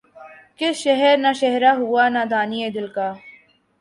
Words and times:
کس 0.57 0.75
شہر 0.83 1.13
نہ 1.23 1.31
شہرہ 1.39 1.71
ہوا 1.79 2.03
نادانئ 2.13 2.69
دل 2.75 2.87
کا 2.95 3.07